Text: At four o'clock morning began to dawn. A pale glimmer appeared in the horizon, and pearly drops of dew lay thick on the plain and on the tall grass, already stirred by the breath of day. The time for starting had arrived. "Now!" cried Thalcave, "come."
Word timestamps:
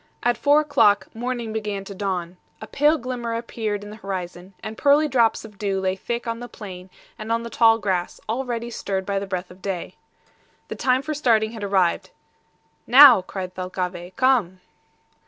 At 0.23 0.35
four 0.35 0.61
o'clock 0.61 1.13
morning 1.13 1.53
began 1.53 1.83
to 1.85 1.93
dawn. 1.93 2.37
A 2.59 2.65
pale 2.65 2.97
glimmer 2.97 3.35
appeared 3.35 3.83
in 3.83 3.91
the 3.91 3.97
horizon, 3.97 4.55
and 4.63 4.75
pearly 4.75 5.07
drops 5.07 5.45
of 5.45 5.59
dew 5.59 5.79
lay 5.79 5.95
thick 5.95 6.25
on 6.25 6.39
the 6.39 6.47
plain 6.49 6.89
and 7.19 7.31
on 7.31 7.43
the 7.43 7.51
tall 7.51 7.77
grass, 7.77 8.19
already 8.27 8.71
stirred 8.71 9.05
by 9.05 9.19
the 9.19 9.27
breath 9.27 9.51
of 9.51 9.61
day. 9.61 9.93
The 10.69 10.75
time 10.75 11.03
for 11.03 11.13
starting 11.13 11.51
had 11.51 11.63
arrived. 11.63 12.09
"Now!" 12.87 13.21
cried 13.21 13.53
Thalcave, 13.53 14.15
"come." 14.15 14.59